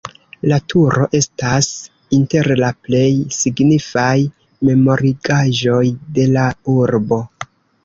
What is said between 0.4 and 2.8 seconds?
La turo estas inter la